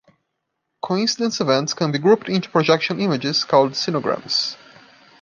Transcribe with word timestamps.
Coincidence 0.81 1.39
events 1.41 1.75
can 1.75 1.91
be 1.91 1.99
grouped 1.99 2.27
into 2.27 2.49
projection 2.49 2.99
images, 2.99 3.43
called 3.43 3.73
sinograms. 3.73 4.57